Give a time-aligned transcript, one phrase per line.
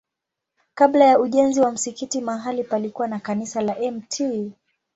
[0.73, 4.23] Kabla ya ujenzi wa msikiti mahali palikuwa na kanisa la Mt.